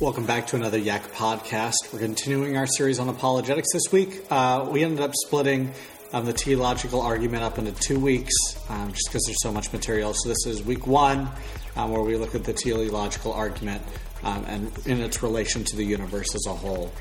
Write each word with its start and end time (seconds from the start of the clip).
Welcome 0.00 0.26
back 0.26 0.48
to 0.48 0.56
another 0.56 0.76
Yak 0.76 1.12
podcast. 1.12 1.74
We're 1.92 2.00
continuing 2.00 2.56
our 2.56 2.66
series 2.66 2.98
on 2.98 3.08
apologetics 3.08 3.68
this 3.72 3.92
week. 3.92 4.26
Uh, 4.28 4.66
we 4.68 4.82
ended 4.82 5.00
up 5.00 5.12
splitting 5.14 5.72
um, 6.12 6.26
the 6.26 6.32
teleological 6.32 7.00
argument 7.00 7.44
up 7.44 7.58
into 7.58 7.70
two 7.70 8.00
weeks 8.00 8.34
um, 8.68 8.90
just 8.90 9.04
because 9.06 9.22
there's 9.24 9.40
so 9.40 9.52
much 9.52 9.72
material. 9.72 10.12
So 10.12 10.30
this 10.30 10.46
is 10.46 10.64
week 10.64 10.88
one, 10.88 11.30
um, 11.76 11.92
where 11.92 12.02
we 12.02 12.16
look 12.16 12.34
at 12.34 12.42
the 12.42 12.52
teleological 12.52 13.32
argument 13.32 13.82
um, 14.24 14.44
and 14.48 14.72
in 14.84 15.00
its 15.00 15.22
relation 15.22 15.62
to 15.62 15.76
the 15.76 15.84
universe 15.84 16.34
as 16.34 16.44
a 16.48 16.54
whole. 16.54 16.92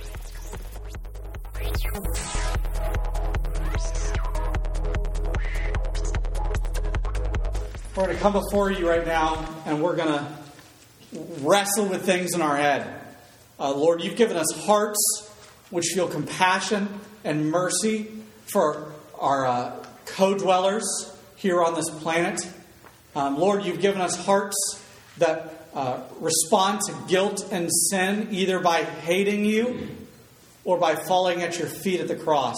We're 7.96 8.06
going 8.06 8.16
to 8.16 8.22
come 8.22 8.34
before 8.34 8.72
you 8.72 8.88
right 8.88 9.06
now, 9.06 9.48
and 9.66 9.82
we're 9.82 9.96
going 9.96 10.10
to 10.10 10.43
wrestle 11.42 11.86
with 11.86 12.06
things 12.06 12.34
in 12.34 12.42
our 12.42 12.58
head. 12.58 13.02
Uh, 13.60 13.74
Lord, 13.74 14.04
you've 14.04 14.16
given 14.16 14.38
us 14.38 14.48
hearts 14.66 15.30
which 15.70 15.86
feel 15.94 16.08
compassion 16.08 16.88
and 17.24 17.50
mercy 17.50 18.08
for 18.46 18.92
our 19.20 19.46
uh, 19.46 19.86
co 20.06 20.38
dwellers 20.38 21.16
here 21.36 21.64
on 21.64 21.76
this 21.76 21.90
planet. 21.90 22.48
Um, 23.16 23.38
Lord, 23.38 23.64
you've 23.64 23.82
given 23.82 24.02
us 24.02 24.26
hearts 24.26 24.56
that 25.18 25.68
uh, 25.74 26.02
respond 26.20 26.82
to 26.88 26.96
guilt 27.08 27.48
and 27.52 27.70
sin 27.90 28.30
either 28.32 28.60
by 28.60 28.84
hating 28.84 29.46
you 29.46 29.88
or 30.64 30.78
by 30.78 30.96
falling 30.96 31.42
at 31.42 31.58
your 31.60 31.68
feet 31.68 32.00
at 32.00 32.08
the 32.08 32.16
cross. 32.16 32.58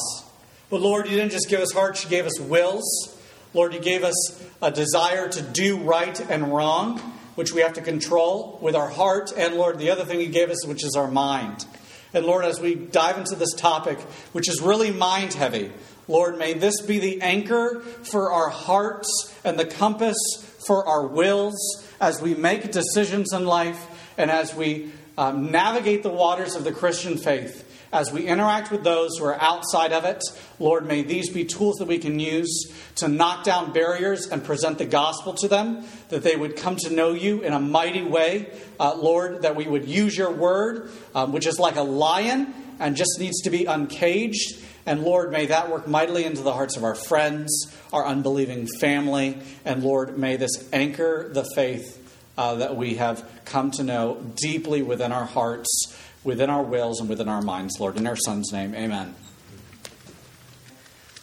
But 0.69 0.81
Lord, 0.81 1.07
you 1.07 1.15
didn't 1.15 1.31
just 1.31 1.49
give 1.49 1.61
us 1.61 1.71
hearts, 1.71 2.03
you 2.03 2.09
gave 2.09 2.25
us 2.25 2.39
wills. 2.39 3.17
Lord, 3.53 3.73
you 3.73 3.79
gave 3.79 4.03
us 4.03 4.43
a 4.61 4.69
desire 4.69 5.29
to 5.29 5.41
do 5.41 5.77
right 5.77 6.19
and 6.29 6.53
wrong, 6.53 6.99
which 7.35 7.53
we 7.53 7.61
have 7.61 7.73
to 7.73 7.81
control 7.81 8.57
with 8.61 8.75
our 8.75 8.89
heart. 8.89 9.31
And 9.35 9.55
Lord, 9.55 9.79
the 9.79 9.91
other 9.91 10.05
thing 10.05 10.19
you 10.19 10.27
gave 10.27 10.49
us, 10.49 10.65
which 10.65 10.83
is 10.83 10.95
our 10.95 11.09
mind. 11.09 11.65
And 12.13 12.25
Lord, 12.25 12.45
as 12.45 12.59
we 12.59 12.75
dive 12.75 13.17
into 13.17 13.35
this 13.35 13.53
topic, 13.53 13.99
which 14.31 14.49
is 14.49 14.61
really 14.61 14.91
mind 14.91 15.33
heavy, 15.33 15.71
Lord, 16.07 16.37
may 16.37 16.53
this 16.53 16.81
be 16.81 16.99
the 16.99 17.21
anchor 17.21 17.81
for 17.81 18.31
our 18.31 18.49
hearts 18.49 19.35
and 19.43 19.59
the 19.59 19.65
compass 19.65 20.17
for 20.65 20.87
our 20.87 21.05
wills 21.07 21.85
as 21.99 22.21
we 22.21 22.35
make 22.35 22.71
decisions 22.71 23.33
in 23.33 23.45
life 23.45 24.13
and 24.17 24.31
as 24.31 24.55
we 24.55 24.91
um, 25.17 25.51
navigate 25.51 26.03
the 26.03 26.09
waters 26.09 26.55
of 26.55 26.63
the 26.63 26.71
Christian 26.71 27.17
faith 27.17 27.64
as 27.95 28.11
we 28.11 28.27
interact 28.27 28.71
with 28.71 28.83
those 28.83 29.17
who 29.17 29.23
are 29.23 29.41
outside 29.41 29.93
of 29.93 30.03
it, 30.03 30.21
Lord, 30.59 30.85
may 30.85 31.01
these 31.01 31.29
be 31.29 31.45
tools 31.45 31.77
that 31.77 31.87
we 31.87 31.97
can 31.97 32.19
use 32.19 32.71
to 32.95 33.07
knock 33.07 33.45
down 33.45 33.71
barriers 33.71 34.27
and 34.27 34.43
present 34.43 34.77
the 34.77 34.85
gospel 34.85 35.33
to 35.35 35.47
them, 35.47 35.85
that 36.09 36.21
they 36.21 36.35
would 36.35 36.57
come 36.57 36.75
to 36.77 36.89
know 36.89 37.13
you 37.13 37.41
in 37.41 37.53
a 37.53 37.59
mighty 37.59 38.03
way. 38.03 38.51
Uh, 38.79 38.95
Lord, 38.95 39.43
that 39.43 39.55
we 39.55 39.65
would 39.65 39.87
use 39.87 40.17
your 40.17 40.31
word, 40.31 40.91
um, 41.15 41.31
which 41.31 41.47
is 41.47 41.57
like 41.57 41.77
a 41.77 41.83
lion 41.83 42.53
and 42.79 42.97
just 42.97 43.17
needs 43.17 43.41
to 43.43 43.49
be 43.49 43.63
uncaged. 43.65 44.59
And 44.85 45.03
Lord, 45.03 45.31
may 45.31 45.45
that 45.45 45.71
work 45.71 45.87
mightily 45.87 46.25
into 46.25 46.41
the 46.41 46.53
hearts 46.53 46.75
of 46.75 46.83
our 46.83 46.95
friends, 46.95 47.73
our 47.93 48.05
unbelieving 48.05 48.67
family. 48.79 49.39
And 49.63 49.83
Lord, 49.83 50.17
may 50.17 50.35
this 50.35 50.67
anchor 50.73 51.29
the 51.31 51.45
faith 51.55 52.01
uh, 52.37 52.55
that 52.55 52.75
we 52.75 52.95
have 52.95 53.27
come 53.45 53.71
to 53.71 53.83
know 53.83 54.21
deeply 54.35 54.81
within 54.81 55.13
our 55.13 55.23
hearts 55.23 55.94
within 56.25 56.49
our 56.49 56.63
wills 56.63 56.99
and 56.99 57.07
within 57.07 57.29
our 57.29 57.41
minds, 57.41 57.79
Lord. 57.79 57.95
In 57.95 58.05
our 58.05 58.17
Son's 58.17 58.51
name, 58.51 58.75
amen. 58.75 59.15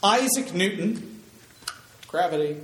Isaac 0.03 0.55
Newton, 0.55 1.23
gravity, 2.09 2.57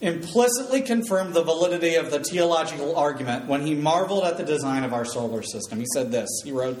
implicitly 0.00 0.82
confirmed 0.82 1.34
the 1.34 1.42
validity 1.42 1.96
of 1.96 2.10
the 2.10 2.20
teleological 2.20 2.96
argument 2.96 3.46
when 3.46 3.66
he 3.66 3.74
marveled 3.74 4.24
at 4.24 4.36
the 4.36 4.44
design 4.44 4.84
of 4.84 4.92
our 4.92 5.04
solar 5.04 5.42
system. 5.42 5.80
He 5.80 5.86
said 5.92 6.12
this 6.12 6.28
He 6.44 6.52
wrote, 6.52 6.80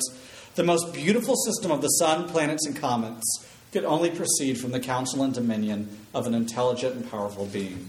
The 0.54 0.62
most 0.62 0.92
beautiful 0.92 1.34
system 1.36 1.72
of 1.72 1.82
the 1.82 1.88
sun, 1.88 2.28
planets, 2.28 2.66
and 2.66 2.76
comets 2.76 3.46
could 3.72 3.84
only 3.84 4.10
proceed 4.10 4.58
from 4.60 4.72
the 4.72 4.80
counsel 4.80 5.22
and 5.22 5.32
dominion 5.32 5.98
of 6.14 6.26
an 6.26 6.34
intelligent 6.34 6.94
and 6.94 7.10
powerful 7.10 7.46
being. 7.46 7.88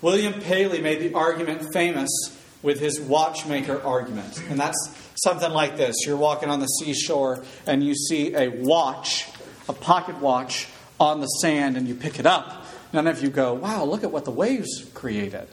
William 0.00 0.34
Paley 0.40 0.80
made 0.80 1.00
the 1.00 1.14
argument 1.14 1.72
famous 1.72 2.10
with 2.62 2.80
his 2.80 2.98
watchmaker 3.00 3.80
argument. 3.82 4.42
And 4.48 4.58
that's 4.58 5.03
something 5.14 5.50
like 5.50 5.76
this 5.76 6.06
You're 6.06 6.16
walking 6.16 6.50
on 6.50 6.60
the 6.60 6.66
seashore 6.66 7.44
and 7.66 7.84
you 7.84 7.94
see 7.94 8.34
a 8.34 8.48
watch, 8.48 9.28
a 9.68 9.72
pocket 9.72 10.18
watch, 10.18 10.68
on 11.00 11.20
the 11.20 11.26
sand, 11.26 11.76
and 11.76 11.88
you 11.88 11.94
pick 11.94 12.18
it 12.18 12.26
up. 12.26 12.64
None 12.92 13.06
of 13.06 13.22
you 13.22 13.28
go, 13.28 13.54
wow, 13.54 13.84
look 13.84 14.04
at 14.04 14.12
what 14.12 14.24
the 14.24 14.30
waves 14.30 14.88
created. 14.94 15.48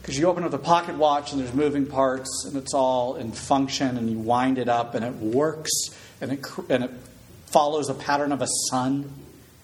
Because 0.00 0.18
you 0.18 0.26
open 0.26 0.44
up 0.44 0.50
the 0.50 0.58
pocket 0.58 0.96
watch 0.96 1.32
and 1.32 1.40
there's 1.40 1.54
moving 1.54 1.86
parts 1.86 2.44
and 2.46 2.56
it's 2.56 2.74
all 2.74 3.16
in 3.16 3.32
function 3.32 3.96
and 3.96 4.10
you 4.10 4.18
wind 4.18 4.58
it 4.58 4.68
up 4.68 4.94
and 4.94 5.04
it 5.04 5.14
works 5.14 5.70
and 6.20 6.32
it, 6.32 6.44
and 6.68 6.84
it 6.84 6.90
follows 7.46 7.88
a 7.88 7.94
pattern 7.94 8.32
of 8.32 8.42
a 8.42 8.48
sun 8.68 9.10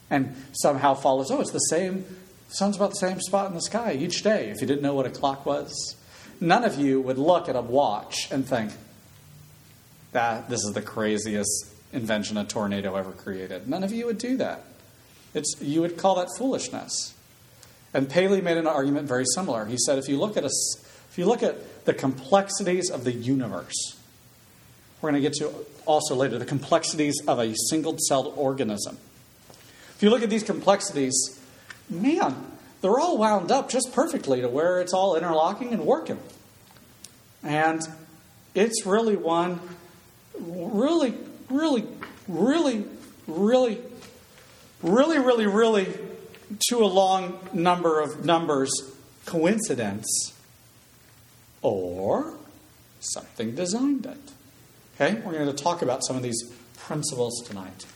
and 0.08 0.34
somehow 0.52 0.94
follows, 0.94 1.30
oh, 1.30 1.40
it's 1.40 1.50
the 1.50 1.58
same 1.58 2.04
sun's 2.48 2.76
about 2.76 2.90
the 2.90 2.96
same 2.96 3.20
spot 3.20 3.48
in 3.48 3.54
the 3.54 3.60
sky 3.60 3.92
each 3.92 4.22
day 4.22 4.48
if 4.50 4.60
you 4.60 4.66
didn't 4.66 4.82
know 4.82 4.94
what 4.94 5.06
a 5.06 5.10
clock 5.10 5.46
was. 5.46 5.96
None 6.40 6.64
of 6.64 6.76
you 6.76 7.00
would 7.00 7.18
look 7.18 7.48
at 7.48 7.56
a 7.56 7.60
watch 7.60 8.28
and 8.30 8.46
think, 8.46 8.72
that 10.12 10.48
this 10.48 10.64
is 10.64 10.72
the 10.72 10.82
craziest 10.82 11.66
invention 11.92 12.36
a 12.36 12.44
tornado 12.44 12.96
ever 12.96 13.12
created. 13.12 13.68
None 13.68 13.84
of 13.84 13.92
you 13.92 14.06
would 14.06 14.18
do 14.18 14.36
that. 14.38 14.64
It's, 15.34 15.54
you 15.60 15.80
would 15.82 15.96
call 15.96 16.16
that 16.16 16.28
foolishness. 16.36 17.14
And 17.94 18.08
Paley 18.08 18.40
made 18.40 18.56
an 18.56 18.66
argument 18.66 19.06
very 19.06 19.24
similar. 19.34 19.66
He 19.66 19.76
said, 19.78 19.98
if 19.98 20.08
you 20.08 20.18
look 20.18 20.36
at 20.36 20.44
a, 20.44 20.50
if 21.10 21.14
you 21.16 21.26
look 21.26 21.42
at 21.42 21.84
the 21.84 21.94
complexities 21.94 22.90
of 22.90 23.04
the 23.04 23.12
universe, 23.12 23.96
we're 25.00 25.10
going 25.10 25.22
to 25.22 25.28
get 25.28 25.36
to 25.38 25.52
also 25.86 26.14
later 26.14 26.38
the 26.38 26.44
complexities 26.44 27.14
of 27.26 27.38
a 27.38 27.54
single-celled 27.68 28.34
organism. 28.36 28.98
If 29.96 30.02
you 30.02 30.10
look 30.10 30.22
at 30.22 30.30
these 30.30 30.42
complexities, 30.42 31.40
man, 31.88 32.36
they're 32.80 32.98
all 32.98 33.18
wound 33.18 33.50
up 33.50 33.70
just 33.70 33.92
perfectly 33.92 34.40
to 34.40 34.48
where 34.48 34.80
it's 34.80 34.92
all 34.92 35.16
interlocking 35.16 35.72
and 35.72 35.84
working. 35.84 36.18
And 37.42 37.80
it's 38.54 38.84
really 38.84 39.16
one 39.16 39.60
really, 40.40 41.14
really, 41.48 41.86
really, 42.28 42.84
really, 43.26 43.78
really, 44.82 45.18
really, 45.18 45.46
really, 45.46 45.86
to 46.68 46.78
a 46.78 46.86
long 46.86 47.38
number 47.52 48.00
of 48.00 48.24
numbers, 48.24 48.70
coincidence 49.26 50.32
or 51.62 52.34
something 53.00 53.54
designed 53.54 54.06
it. 54.06 54.18
Okay? 54.94 55.20
We're 55.20 55.32
going 55.32 55.54
to 55.54 55.62
talk 55.62 55.82
about 55.82 56.04
some 56.04 56.16
of 56.16 56.22
these 56.22 56.42
principles 56.78 57.42
tonight. 57.46 57.86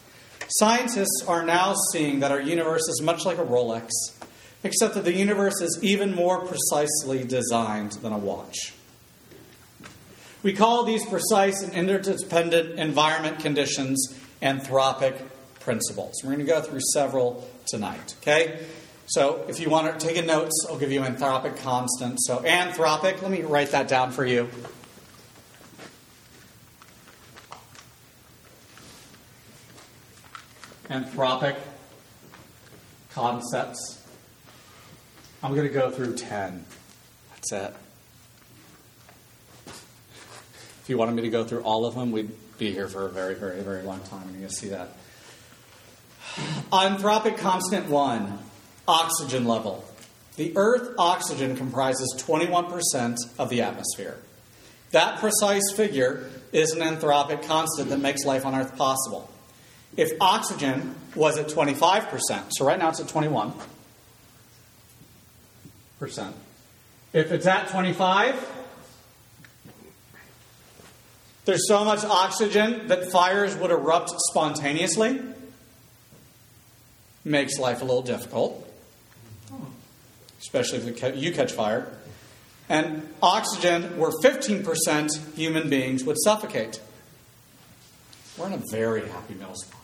Scientists 0.48 1.24
are 1.26 1.44
now 1.44 1.74
seeing 1.92 2.20
that 2.20 2.30
our 2.30 2.40
universe 2.40 2.86
is 2.88 3.00
much 3.02 3.24
like 3.24 3.38
a 3.38 3.44
Rolex, 3.44 3.90
except 4.64 4.94
that 4.94 5.04
the 5.04 5.14
universe 5.14 5.60
is 5.60 5.78
even 5.82 6.14
more 6.14 6.44
precisely 6.44 7.22
designed 7.22 7.92
than 7.92 8.12
a 8.12 8.18
watch. 8.18 8.72
We 10.42 10.52
call 10.52 10.84
these 10.84 11.06
precise 11.06 11.62
and 11.62 11.72
interdependent 11.72 12.78
environment 12.78 13.38
conditions 13.38 14.18
anthropic 14.42 15.16
principles. 15.60 16.14
We're 16.22 16.32
going 16.32 16.44
to 16.44 16.52
go 16.52 16.60
through 16.60 16.80
several 16.92 17.48
tonight, 17.66 18.16
okay? 18.20 18.66
So 19.06 19.44
if 19.48 19.60
you 19.60 19.70
want 19.70 19.98
to 19.98 20.06
take 20.06 20.16
a 20.16 20.22
notes, 20.22 20.66
I'll 20.68 20.78
give 20.78 20.90
you 20.90 21.02
anthropic 21.02 21.58
constant. 21.58 22.20
So 22.20 22.38
anthropic, 22.38 23.22
let 23.22 23.30
me 23.30 23.42
write 23.42 23.70
that 23.70 23.86
down 23.86 24.10
for 24.10 24.26
you. 24.26 24.50
anthropic 30.88 31.56
concepts. 33.10 34.03
I'm 35.44 35.54
going 35.54 35.68
to 35.68 35.74
go 35.74 35.90
through 35.90 36.16
10. 36.16 36.64
That's 37.34 37.52
it. 37.52 37.74
If 39.66 40.86
you 40.86 40.96
wanted 40.96 41.16
me 41.16 41.20
to 41.20 41.28
go 41.28 41.44
through 41.44 41.60
all 41.60 41.84
of 41.84 41.94
them, 41.94 42.12
we'd 42.12 42.30
be 42.56 42.72
here 42.72 42.88
for 42.88 43.04
a 43.04 43.10
very, 43.10 43.34
very, 43.34 43.60
very 43.60 43.82
long 43.82 44.00
time. 44.04 44.22
And 44.22 44.30
you're 44.30 44.40
going 44.40 44.48
to 44.48 44.54
see 44.54 44.70
that. 44.70 44.96
Anthropic 46.72 47.36
constant 47.36 47.90
one 47.90 48.38
oxygen 48.88 49.44
level. 49.44 49.84
The 50.36 50.54
Earth 50.56 50.94
oxygen 50.96 51.58
comprises 51.58 52.14
21% 52.26 53.18
of 53.38 53.50
the 53.50 53.60
atmosphere. 53.60 54.16
That 54.92 55.18
precise 55.18 55.70
figure 55.76 56.30
is 56.52 56.72
an 56.72 56.80
anthropic 56.80 57.46
constant 57.46 57.90
that 57.90 57.98
makes 57.98 58.24
life 58.24 58.46
on 58.46 58.54
Earth 58.54 58.78
possible 58.78 59.30
if 59.94 60.10
oxygen 60.22 60.94
was 61.14 61.36
at 61.36 61.48
25%, 61.48 62.50
so 62.50 62.64
right 62.64 62.78
now 62.78 62.88
it's 62.88 63.00
at 63.00 63.08
21%. 63.08 63.54
If 67.12 67.30
it's 67.32 67.46
at 67.46 67.68
25, 67.68 68.52
there's 71.44 71.68
so 71.68 71.84
much 71.84 72.04
oxygen 72.04 72.88
that 72.88 73.10
fires 73.10 73.54
would 73.56 73.70
erupt 73.70 74.10
spontaneously. 74.30 75.20
Makes 77.24 77.58
life 77.58 77.80
a 77.82 77.84
little 77.84 78.02
difficult, 78.02 78.68
especially 80.40 80.78
if 80.78 81.16
you 81.16 81.32
catch 81.32 81.52
fire. 81.52 81.92
and 82.68 83.08
oxygen 83.22 83.98
were 83.98 84.10
15%, 84.22 85.34
human 85.34 85.68
beings 85.68 86.02
would 86.04 86.16
suffocate. 86.24 86.80
We're 88.38 88.46
in 88.48 88.54
a 88.54 88.62
very 88.70 89.06
happy 89.08 89.34
middle 89.34 89.54
spot. 89.54 89.80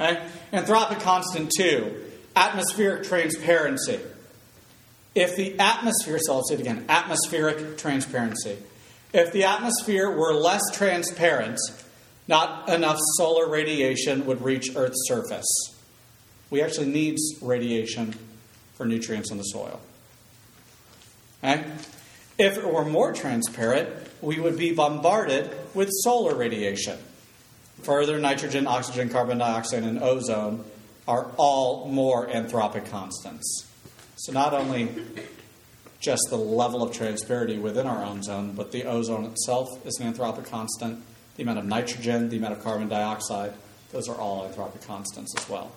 Okay? 0.00 0.26
Anthropic 0.52 1.00
constant 1.00 1.50
two, 1.56 1.94
atmospheric 2.34 3.04
transparency. 3.04 4.00
If 5.14 5.36
the 5.36 5.58
atmosphere, 5.58 6.18
so 6.20 6.34
I'll 6.34 6.44
say 6.44 6.54
it 6.54 6.60
again, 6.60 6.84
atmospheric 6.88 7.76
transparency. 7.76 8.56
If 9.12 9.32
the 9.32 9.44
atmosphere 9.44 10.10
were 10.10 10.32
less 10.32 10.62
transparent, 10.72 11.58
not 12.28 12.68
enough 12.68 12.98
solar 13.16 13.48
radiation 13.48 14.24
would 14.26 14.42
reach 14.42 14.74
Earth's 14.74 15.06
surface. 15.06 15.46
We 16.50 16.62
actually 16.62 16.88
need 16.88 17.18
radiation 17.42 18.14
for 18.74 18.86
nutrients 18.86 19.30
in 19.30 19.38
the 19.38 19.44
soil. 19.44 19.80
Okay? 21.44 21.64
If 22.38 22.56
it 22.56 22.72
were 22.72 22.84
more 22.84 23.12
transparent, 23.12 23.88
we 24.22 24.40
would 24.40 24.56
be 24.56 24.72
bombarded 24.72 25.50
with 25.74 25.90
solar 26.02 26.34
radiation. 26.34 26.98
Further, 27.82 28.18
nitrogen, 28.18 28.66
oxygen, 28.66 29.08
carbon 29.10 29.38
dioxide, 29.38 29.82
and 29.82 30.02
ozone 30.02 30.64
are 31.06 31.30
all 31.36 31.88
more 31.88 32.28
anthropic 32.28 32.88
constants. 32.90 33.66
So, 34.22 34.30
not 34.30 34.54
only 34.54 34.88
just 35.98 36.22
the 36.30 36.36
level 36.36 36.80
of 36.80 36.92
transparency 36.92 37.58
within 37.58 37.88
our 37.88 38.04
own 38.04 38.22
zone, 38.22 38.52
but 38.52 38.70
the 38.70 38.84
ozone 38.84 39.24
itself 39.24 39.84
is 39.84 39.98
an 39.98 40.14
anthropic 40.14 40.48
constant. 40.48 41.02
The 41.34 41.42
amount 41.42 41.58
of 41.58 41.64
nitrogen, 41.64 42.28
the 42.28 42.36
amount 42.36 42.52
of 42.52 42.62
carbon 42.62 42.88
dioxide, 42.88 43.52
those 43.90 44.08
are 44.08 44.14
all 44.14 44.48
anthropic 44.48 44.86
constants 44.86 45.34
as 45.36 45.48
well. 45.48 45.72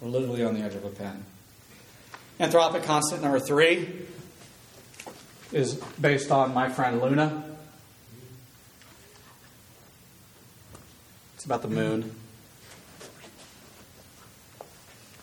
We're 0.00 0.08
literally 0.08 0.42
on 0.42 0.54
the 0.54 0.60
edge 0.60 0.74
of 0.74 0.86
a 0.86 0.88
pen. 0.88 1.26
Anthropic 2.40 2.84
constant 2.84 3.20
number 3.20 3.40
three 3.40 4.06
is 5.52 5.74
based 6.00 6.30
on 6.30 6.54
my 6.54 6.70
friend 6.70 7.02
Luna. 7.02 7.44
It's 11.34 11.44
about 11.44 11.60
the 11.60 11.68
moon. 11.68 12.14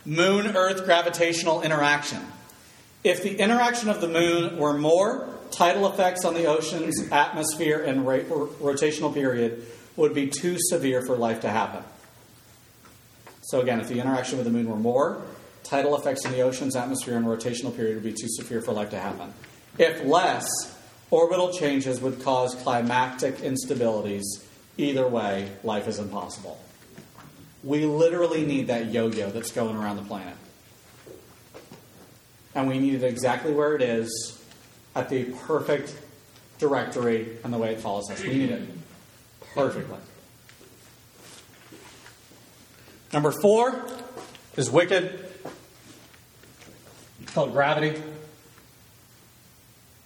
Moon 0.06 0.56
Earth 0.56 0.84
gravitational 0.84 1.62
interaction. 1.62 2.20
If 3.02 3.24
the 3.24 3.36
interaction 3.36 3.88
of 3.88 4.00
the 4.00 4.08
moon 4.08 4.56
were 4.56 4.78
more, 4.78 5.28
tidal 5.50 5.88
effects 5.88 6.24
on 6.24 6.34
the 6.34 6.46
ocean's 6.46 7.10
atmosphere 7.10 7.82
and 7.82 8.04
rotational 8.04 9.12
period 9.12 9.66
would 9.96 10.14
be 10.14 10.28
too 10.28 10.56
severe 10.58 11.02
for 11.02 11.16
life 11.16 11.40
to 11.40 11.48
happen. 11.48 11.82
So, 13.42 13.60
again, 13.60 13.80
if 13.80 13.88
the 13.88 13.98
interaction 13.98 14.38
with 14.38 14.46
the 14.46 14.52
moon 14.52 14.68
were 14.68 14.76
more, 14.76 15.22
tidal 15.64 15.96
effects 15.96 16.24
in 16.24 16.30
the 16.30 16.42
ocean's 16.42 16.76
atmosphere 16.76 17.16
and 17.16 17.26
rotational 17.26 17.74
period 17.74 17.94
would 17.94 18.04
be 18.04 18.12
too 18.12 18.28
severe 18.28 18.60
for 18.60 18.72
life 18.72 18.90
to 18.90 18.98
happen. 18.98 19.34
If 19.78 20.04
less, 20.04 20.46
orbital 21.10 21.52
changes 21.52 22.00
would 22.00 22.22
cause 22.22 22.54
climactic 22.54 23.38
instabilities. 23.38 24.24
Either 24.78 25.06
way, 25.06 25.50
life 25.64 25.88
is 25.88 25.98
impossible. 25.98 26.60
We 27.66 27.84
literally 27.84 28.46
need 28.46 28.68
that 28.68 28.92
yo 28.92 29.08
yo 29.08 29.28
that's 29.28 29.50
going 29.50 29.74
around 29.74 29.96
the 29.96 30.04
planet. 30.04 30.36
And 32.54 32.68
we 32.68 32.78
need 32.78 32.94
it 32.94 33.02
exactly 33.02 33.52
where 33.52 33.74
it 33.74 33.82
is 33.82 34.40
at 34.94 35.08
the 35.08 35.24
perfect 35.24 35.94
directory 36.58 37.38
and 37.42 37.52
the 37.52 37.58
way 37.58 37.72
it 37.72 37.80
follows 37.80 38.08
us. 38.08 38.22
We 38.22 38.34
need 38.34 38.50
it 38.50 38.68
perfectly. 39.52 39.98
Number 43.12 43.32
four 43.32 43.88
is 44.56 44.70
wicked. 44.70 45.28
It's 47.20 47.32
called 47.32 47.52
gravity. 47.52 48.00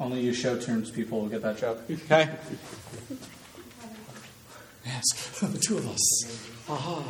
Only 0.00 0.20
you 0.20 0.32
show 0.32 0.56
tunes 0.58 0.90
people 0.90 1.20
will 1.20 1.28
get 1.28 1.42
that 1.42 1.58
joke. 1.58 1.82
Okay? 1.90 2.30
Yes, 4.84 5.38
the 5.40 5.58
two 5.58 5.78
of 5.78 5.88
us. 5.88 6.48
Aha. 6.68 7.02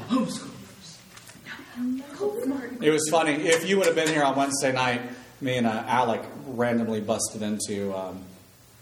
It 2.80 2.90
was 2.90 3.08
funny. 3.10 3.32
If 3.32 3.68
you 3.68 3.76
would 3.78 3.86
have 3.86 3.94
been 3.94 4.08
here 4.08 4.22
on 4.22 4.36
Wednesday 4.36 4.72
night, 4.72 5.02
me 5.40 5.56
and 5.56 5.66
uh, 5.66 5.84
Alec 5.86 6.22
randomly 6.46 7.00
busted 7.00 7.42
into 7.42 7.94
um, 7.96 8.22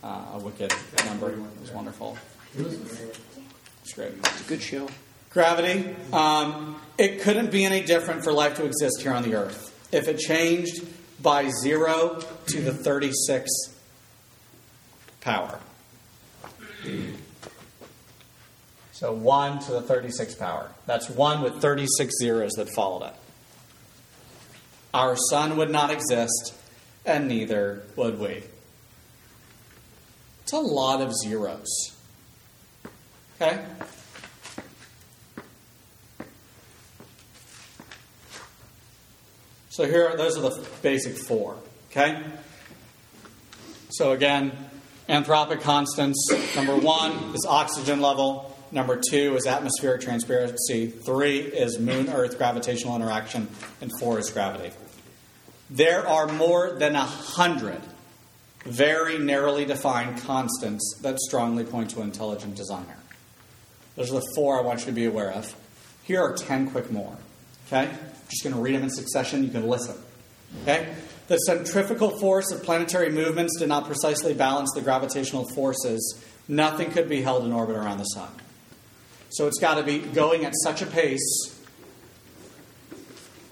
uh, 0.02 0.24
a 0.34 0.38
Wicked 0.38 0.72
number. 1.06 1.30
It 1.30 1.60
was 1.60 1.70
wonderful. 1.72 2.16
It's 2.56 3.92
great. 3.94 4.12
It's 4.18 4.40
a 4.40 4.48
good 4.48 4.62
show. 4.62 4.88
Gravity. 5.30 5.94
Um, 6.12 6.80
it 6.96 7.20
couldn't 7.20 7.50
be 7.50 7.64
any 7.64 7.82
different 7.82 8.24
for 8.24 8.32
life 8.32 8.56
to 8.56 8.64
exist 8.64 9.02
here 9.02 9.12
on 9.12 9.22
the 9.22 9.34
Earth. 9.34 9.88
If 9.92 10.08
it 10.08 10.18
changed 10.18 10.84
by 11.22 11.50
zero 11.62 12.20
to 12.46 12.60
the 12.60 12.72
36 12.72 13.50
power. 15.20 15.58
So 18.98 19.12
1 19.12 19.60
to 19.60 19.72
the 19.74 19.82
36 19.82 20.34
power. 20.34 20.72
That's 20.86 21.08
1 21.08 21.40
with 21.40 21.62
36 21.62 22.12
zeros 22.20 22.50
that 22.54 22.68
followed 22.68 23.06
it. 23.06 23.14
Our 24.92 25.14
sun 25.30 25.56
would 25.56 25.70
not 25.70 25.92
exist, 25.92 26.52
and 27.06 27.28
neither 27.28 27.84
would 27.94 28.18
we. 28.18 28.42
It's 30.42 30.52
a 30.52 30.58
lot 30.58 31.00
of 31.00 31.14
zeros. 31.14 31.68
Okay? 33.40 33.64
So 39.70 39.86
here, 39.86 40.16
those 40.16 40.36
are 40.36 40.40
the 40.40 40.66
basic 40.82 41.16
four. 41.16 41.56
Okay? 41.92 42.20
So 43.90 44.10
again, 44.10 44.50
anthropic 45.08 45.60
constants. 45.60 46.28
Number 46.56 46.74
one 46.74 47.12
is 47.36 47.46
oxygen 47.48 48.00
level. 48.00 48.57
Number 48.70 49.00
two 49.00 49.34
is 49.36 49.46
atmospheric 49.46 50.02
transparency. 50.02 50.88
Three 50.88 51.38
is 51.38 51.78
moon 51.78 52.08
Earth 52.08 52.36
gravitational 52.36 52.96
interaction. 52.96 53.48
And 53.80 53.90
four 53.98 54.18
is 54.18 54.30
gravity. 54.30 54.74
There 55.70 56.06
are 56.06 56.26
more 56.26 56.76
than 56.78 56.94
a 56.94 57.04
hundred 57.04 57.80
very 58.64 59.18
narrowly 59.18 59.64
defined 59.64 60.18
constants 60.22 60.98
that 61.02 61.18
strongly 61.20 61.64
point 61.64 61.90
to 61.90 62.00
an 62.00 62.08
intelligent 62.08 62.54
designer. 62.54 62.96
Those 63.96 64.10
are 64.10 64.20
the 64.20 64.32
four 64.34 64.58
I 64.58 64.62
want 64.62 64.80
you 64.80 64.86
to 64.86 64.92
be 64.92 65.06
aware 65.06 65.32
of. 65.32 65.54
Here 66.04 66.20
are 66.20 66.34
10 66.34 66.70
quick 66.70 66.90
more. 66.90 67.16
Okay? 67.66 67.88
I'm 67.88 67.98
just 68.30 68.42
going 68.42 68.54
to 68.54 68.60
read 68.60 68.74
them 68.74 68.84
in 68.84 68.90
succession. 68.90 69.44
You 69.44 69.50
can 69.50 69.66
listen. 69.66 69.96
Okay? 70.62 70.94
The 71.28 71.36
centrifugal 71.38 72.18
force 72.18 72.50
of 72.52 72.62
planetary 72.62 73.10
movements 73.10 73.58
did 73.58 73.68
not 73.68 73.86
precisely 73.86 74.34
balance 74.34 74.72
the 74.74 74.80
gravitational 74.80 75.48
forces. 75.50 76.22
Nothing 76.46 76.90
could 76.90 77.08
be 77.08 77.22
held 77.22 77.44
in 77.44 77.52
orbit 77.52 77.76
around 77.76 77.98
the 77.98 78.04
sun. 78.04 78.30
So 79.30 79.46
it's 79.46 79.58
got 79.58 79.74
to 79.74 79.82
be 79.82 79.98
going 79.98 80.44
at 80.44 80.52
such 80.62 80.82
a 80.82 80.86
pace. 80.86 81.54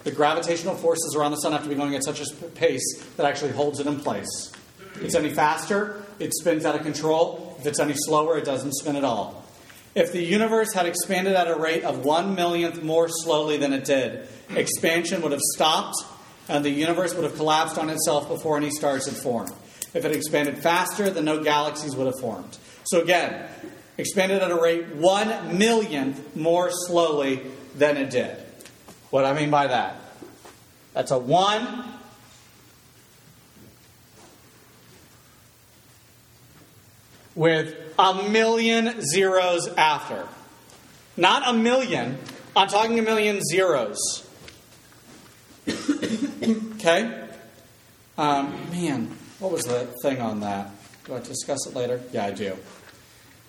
The 0.04 0.12
gravitational 0.12 0.74
forces 0.74 1.14
around 1.16 1.32
the 1.32 1.38
sun 1.38 1.52
have 1.52 1.64
to 1.64 1.68
be 1.68 1.74
going 1.74 1.94
at 1.94 2.04
such 2.04 2.20
a 2.20 2.34
pace 2.54 3.02
that 3.16 3.26
actually 3.26 3.52
holds 3.52 3.80
it 3.80 3.86
in 3.86 4.00
place. 4.00 4.52
If 4.94 5.02
it's 5.02 5.14
any 5.14 5.30
faster, 5.30 6.02
it 6.18 6.32
spins 6.32 6.64
out 6.64 6.74
of 6.74 6.82
control. 6.82 7.56
If 7.60 7.66
it's 7.66 7.80
any 7.80 7.94
slower, 7.94 8.38
it 8.38 8.44
doesn't 8.44 8.72
spin 8.74 8.96
at 8.96 9.04
all. 9.04 9.44
If 9.94 10.12
the 10.12 10.22
universe 10.22 10.72
had 10.74 10.86
expanded 10.86 11.34
at 11.34 11.48
a 11.48 11.56
rate 11.56 11.82
of 11.82 12.04
one 12.04 12.34
millionth 12.34 12.82
more 12.82 13.08
slowly 13.08 13.56
than 13.56 13.72
it 13.72 13.84
did, 13.84 14.28
expansion 14.50 15.22
would 15.22 15.32
have 15.32 15.40
stopped 15.40 15.96
and 16.48 16.64
the 16.64 16.70
universe 16.70 17.14
would 17.14 17.24
have 17.24 17.34
collapsed 17.34 17.78
on 17.78 17.90
itself 17.90 18.28
before 18.28 18.56
any 18.56 18.70
stars 18.70 19.06
had 19.06 19.16
formed. 19.16 19.52
If 19.94 20.04
it 20.04 20.12
expanded 20.12 20.58
faster, 20.58 21.10
then 21.10 21.24
no 21.24 21.42
galaxies 21.42 21.96
would 21.96 22.06
have 22.06 22.20
formed. 22.20 22.56
So 22.84 23.02
again, 23.02 23.48
expanded 23.98 24.42
at 24.42 24.50
a 24.50 24.60
rate 24.60 24.86
one 24.94 25.58
millionth 25.58 26.36
more 26.36 26.70
slowly 26.70 27.42
than 27.76 27.96
it 27.96 28.10
did. 28.10 28.36
What 29.10 29.24
I 29.24 29.32
mean 29.32 29.50
by 29.50 29.68
that? 29.68 29.96
That's 30.92 31.10
a 31.10 31.18
one. 31.18 31.84
With 37.34 37.74
a 37.98 38.28
million 38.30 39.02
zeros 39.02 39.68
after. 39.68 40.26
Not 41.16 41.48
a 41.48 41.52
million, 41.52 42.18
I'm 42.54 42.68
talking 42.68 42.98
a 42.98 43.02
million 43.02 43.40
zeros. 43.42 44.26
okay? 45.68 47.28
Um, 48.18 48.70
man, 48.70 49.16
what 49.38 49.52
was 49.52 49.62
the 49.64 49.86
thing 50.02 50.20
on 50.20 50.40
that? 50.40 50.70
Do 51.04 51.14
I 51.14 51.20
discuss 51.20 51.66
it 51.66 51.74
later? 51.74 52.00
Yeah, 52.12 52.26
I 52.26 52.30
do. 52.30 52.56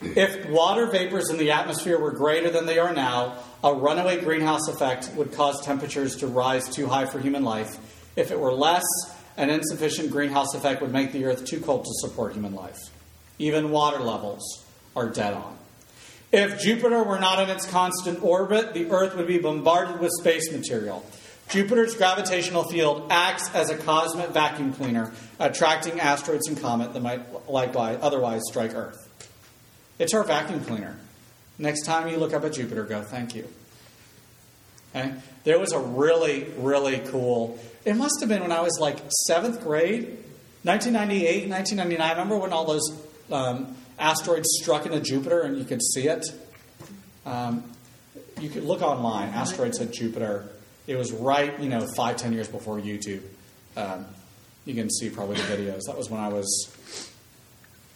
If 0.00 0.48
water 0.48 0.86
vapors 0.86 1.30
in 1.30 1.38
the 1.38 1.50
atmosphere 1.50 1.98
were 1.98 2.12
greater 2.12 2.50
than 2.50 2.66
they 2.66 2.78
are 2.78 2.94
now, 2.94 3.38
a 3.64 3.74
runaway 3.74 4.20
greenhouse 4.20 4.68
effect 4.68 5.10
would 5.14 5.32
cause 5.32 5.64
temperatures 5.64 6.16
to 6.16 6.26
rise 6.26 6.68
too 6.68 6.86
high 6.86 7.06
for 7.06 7.18
human 7.18 7.44
life. 7.44 7.76
If 8.16 8.30
it 8.30 8.38
were 8.38 8.52
less, 8.52 8.84
an 9.36 9.50
insufficient 9.50 10.10
greenhouse 10.10 10.54
effect 10.54 10.80
would 10.82 10.92
make 10.92 11.12
the 11.12 11.24
Earth 11.24 11.44
too 11.44 11.60
cold 11.60 11.84
to 11.84 11.90
support 11.94 12.32
human 12.34 12.54
life. 12.54 12.78
Even 13.38 13.70
water 13.70 14.00
levels 14.00 14.64
are 14.94 15.08
dead 15.08 15.34
on. 15.34 15.56
If 16.30 16.60
Jupiter 16.60 17.02
were 17.02 17.18
not 17.18 17.40
in 17.42 17.48
its 17.48 17.66
constant 17.66 18.22
orbit, 18.22 18.74
the 18.74 18.90
Earth 18.90 19.16
would 19.16 19.26
be 19.26 19.38
bombarded 19.38 20.00
with 20.00 20.10
space 20.20 20.52
material. 20.52 21.04
Jupiter's 21.48 21.94
gravitational 21.94 22.64
field 22.64 23.06
acts 23.10 23.52
as 23.54 23.70
a 23.70 23.76
cosmic 23.76 24.30
vacuum 24.30 24.72
cleaner, 24.72 25.12
attracting 25.38 25.98
asteroids 25.98 26.46
and 26.46 26.60
comets 26.60 26.92
that 26.92 27.00
might 27.00 27.48
likewise 27.48 27.98
otherwise 28.02 28.42
strike 28.48 28.74
Earth. 28.74 29.08
It's 29.98 30.12
our 30.12 30.24
vacuum 30.24 30.62
cleaner. 30.64 30.96
Next 31.58 31.84
time 31.84 32.08
you 32.08 32.16
look 32.16 32.32
up 32.32 32.44
at 32.44 32.52
Jupiter, 32.52 32.84
go, 32.84 33.02
thank 33.02 33.34
you. 33.34 33.48
Okay? 34.94 35.14
There 35.44 35.58
was 35.58 35.72
a 35.72 35.78
really, 35.78 36.46
really 36.58 37.00
cool, 37.00 37.58
it 37.84 37.94
must 37.94 38.20
have 38.20 38.28
been 38.28 38.42
when 38.42 38.52
I 38.52 38.60
was 38.60 38.78
like 38.80 38.98
seventh 39.26 39.62
grade, 39.62 40.04
1998, 40.62 41.48
1999. 41.48 42.00
I 42.00 42.10
remember 42.10 42.36
when 42.36 42.52
all 42.52 42.64
those 42.64 43.02
um, 43.30 43.76
asteroids 43.98 44.48
struck 44.60 44.86
into 44.86 45.00
Jupiter 45.00 45.42
and 45.42 45.58
you 45.58 45.64
could 45.64 45.82
see 45.82 46.08
it. 46.08 46.26
Um, 47.24 47.64
you 48.40 48.48
could 48.48 48.64
look 48.64 48.82
online, 48.82 49.30
asteroids 49.30 49.78
hit 49.78 49.92
Jupiter. 49.92 50.48
It 50.86 50.96
was 50.96 51.12
right, 51.12 51.58
you 51.60 51.68
know, 51.68 51.86
five, 51.96 52.16
ten 52.16 52.32
years 52.32 52.48
before 52.48 52.78
YouTube. 52.78 53.22
Um, 53.76 54.06
you 54.64 54.74
can 54.74 54.90
see 54.90 55.10
probably 55.10 55.36
the 55.36 55.42
videos. 55.42 55.80
That 55.86 55.96
was 55.96 56.10
when 56.10 56.20
I 56.20 56.28
was 56.28 57.10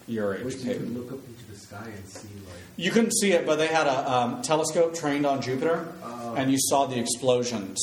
your 0.08 0.36
age. 0.36 0.44
Which 0.44 0.56
you 0.56 0.74
can 0.74 0.94
look 0.98 1.12
up 1.12 1.18
into 1.26 1.50
the 1.50 1.56
sky 1.58 1.86
and 1.94 2.08
see, 2.08 2.28
like. 2.46 2.56
You 2.76 2.90
couldn't 2.90 3.12
see 3.12 3.32
it, 3.32 3.46
but 3.46 3.56
they 3.56 3.68
had 3.68 3.86
a 3.86 4.10
um, 4.12 4.42
telescope 4.42 4.94
trained 4.94 5.26
on 5.26 5.42
Jupiter, 5.42 5.86
Oh. 6.02 6.34
and 6.36 6.50
you 6.50 6.58
saw 6.58 6.86
the 6.86 6.98
explosions 6.98 7.78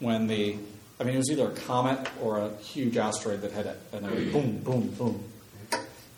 when 0.00 0.26
the. 0.26 0.56
I 0.98 1.04
mean, 1.04 1.14
it 1.14 1.18
was 1.18 1.30
either 1.30 1.48
a 1.48 1.54
comet 1.54 2.08
or 2.22 2.38
a 2.38 2.56
huge 2.56 2.96
asteroid 2.96 3.42
that 3.42 3.52
hit 3.52 3.66
it, 3.66 3.78
and 3.92 4.06
it 4.06 4.32
boom, 4.32 4.58
boom, 4.58 4.88
boom. 4.96 5.24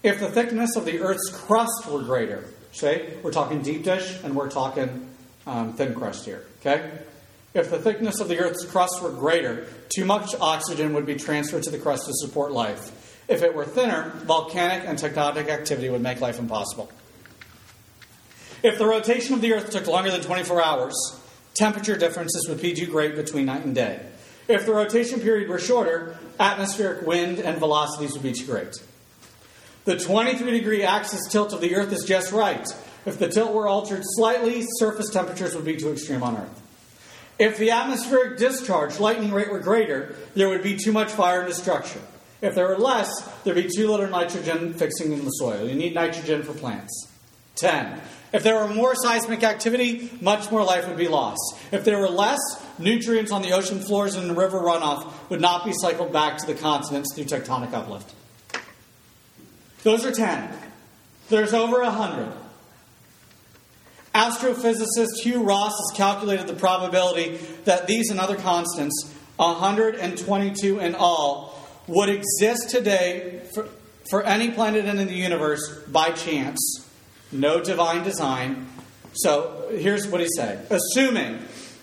If 0.05 0.21
the 0.21 0.29
thickness 0.31 0.77
of 0.77 0.85
the 0.85 1.01
Earth's 1.01 1.31
crust 1.31 1.87
were 1.91 2.03
greater, 2.03 2.45
say 2.73 3.15
we're 3.23 3.33
talking 3.33 3.63
deep 3.63 3.83
dish 3.83 4.23
and 4.23 4.37
we're 4.37 4.51
talking 4.51 5.09
um, 5.49 5.73
thin 5.73 5.95
crust 5.95 6.25
here, 6.25 6.45
okay? 6.61 6.91
If 7.55 7.71
the 7.71 7.79
thickness 7.79 8.21
of 8.21 8.29
the 8.29 8.39
Earth's 8.39 8.65
crust 8.65 9.03
were 9.03 9.11
greater, 9.11 9.67
too 9.93 10.05
much 10.05 10.33
oxygen 10.41 10.93
would 10.93 11.07
be 11.07 11.17
transferred 11.17 11.65
to 11.65 11.71
the 11.71 11.79
crust 11.79 12.07
to 12.07 12.13
support 12.15 12.53
life. 12.53 12.93
If 13.29 13.43
it 13.43 13.55
were 13.55 13.67
thinner, 13.67 14.11
volcanic 14.25 14.89
and 14.89 14.99
tectonic 14.99 15.49
activity 15.49 15.91
would 15.91 16.01
make 16.01 16.21
life 16.21 16.39
impossible. 16.39 16.91
If 18.63 18.79
the 18.79 18.87
rotation 18.87 19.35
of 19.35 19.41
the 19.41 19.53
Earth 19.53 19.71
took 19.71 19.87
longer 19.87 20.11
than 20.11 20.23
24 20.23 20.65
hours, 20.65 21.21
temperature 21.55 21.97
differences 21.97 22.49
would 22.49 22.61
be 22.61 22.73
too 22.73 22.87
great 22.87 23.15
between 23.15 23.47
night 23.47 23.65
and 23.65 23.75
day. 23.75 24.01
If 24.49 24.65
the 24.65 24.73
rotation 24.73 25.21
period 25.21 25.49
were 25.49 25.59
shorter, 25.59 26.17
atmospheric 26.41 27.07
wind 27.07 27.39
and 27.39 27.59
velocities 27.59 28.15
would 28.15 28.23
be 28.23 28.33
too 28.33 28.47
great. 28.47 28.75
The 29.85 29.99
23 29.99 30.51
degree 30.51 30.83
axis 30.83 31.29
tilt 31.31 31.53
of 31.53 31.61
the 31.61 31.77
Earth 31.77 31.93
is 31.93 32.05
just 32.05 32.33
right. 32.33 32.67
If 33.05 33.19
the 33.19 33.29
tilt 33.29 33.53
were 33.53 33.69
altered 33.69 34.03
slightly, 34.05 34.65
surface 34.79 35.11
temperatures 35.11 35.55
would 35.55 35.65
be 35.65 35.77
too 35.77 35.93
extreme 35.93 36.23
on 36.23 36.37
Earth. 36.37 36.63
If 37.39 37.59
the 37.59 37.71
atmospheric 37.71 38.39
discharge 38.39 38.99
lightning 38.99 39.33
rate 39.33 39.51
were 39.51 39.61
greater, 39.61 40.17
there 40.35 40.49
would 40.49 40.63
be 40.63 40.77
too 40.77 40.93
much 40.93 41.11
fire 41.11 41.41
and 41.41 41.49
destruction. 41.49 42.03
If 42.41 42.55
there 42.55 42.69
were 42.69 42.79
less, 42.79 43.09
there'd 43.43 43.57
be 43.57 43.69
too 43.75 43.91
little 43.91 44.09
nitrogen 44.09 44.75
fixing 44.75 45.13
in 45.13 45.25
the 45.25 45.31
soil. 45.31 45.69
You 45.69 45.75
need 45.75 45.95
nitrogen 45.95 46.43
for 46.43 46.53
plants. 46.53 47.09
10. 47.57 48.01
If 48.33 48.43
there 48.43 48.57
were 48.57 48.69
more 48.69 48.95
seismic 48.95 49.43
activity, 49.43 50.11
much 50.21 50.51
more 50.51 50.63
life 50.63 50.87
would 50.87 50.99
be 50.99 51.09
lost. 51.09 51.41
If 51.73 51.85
there 51.85 51.99
were 51.99 52.09
less, 52.09 52.39
nutrients 52.79 53.33
on 53.33 53.43
the 53.43 53.53
ocean 53.53 53.81
floors 53.81 54.15
and 54.15 54.37
river 54.37 54.61
runoff 54.61 55.11
would 55.31 55.41
not 55.41 55.65
be 55.65 55.73
cycled 55.73 56.13
back 56.13 56.37
to 56.39 56.47
the 56.47 56.55
continents 56.55 57.15
through 57.15 57.25
tectonic 57.25 57.73
uplift. 57.73 58.15
Those 59.83 60.05
are 60.05 60.13
10. 60.13 60.53
There's 61.31 61.55
over 61.55 61.83
100. 61.83 62.33
Astrophysicist 64.15 65.21
Hugh 65.23 65.43
Ross 65.43 65.73
has 65.73 65.97
calculated 65.97 66.47
the 66.47 66.55
probability 66.55 67.39
that 67.65 67.87
these 67.87 68.11
and 68.11 68.21
other 68.21 68.37
constants, 68.37 69.15
122 69.37 70.81
in 70.81 70.95
all, 70.95 71.58
would 71.89 72.09
exist 72.09 72.71
today 72.71 73.43
for, 73.55 73.69
for 74.11 74.23
any 74.23 74.51
planet 74.51 74.85
in 74.85 74.97
the 74.97 75.13
universe 75.13 75.83
by 75.89 76.11
chance, 76.11 76.87
no 77.33 77.61
divine 77.61 78.05
design. 78.05 78.69
So 79.15 79.69
here's 79.73 80.07
what 80.07 80.21
he 80.21 80.29
said 80.37 80.67
assuming 80.71 81.41